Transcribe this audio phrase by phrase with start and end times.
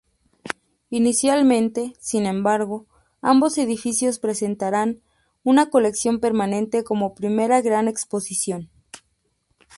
[0.89, 2.87] Inicialmente, sin embargo,
[3.21, 5.01] ambos edificios presentarán
[5.43, 8.71] una colección permanente como primera gran exposición.